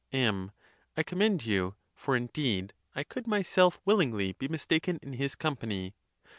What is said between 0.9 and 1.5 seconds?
I commend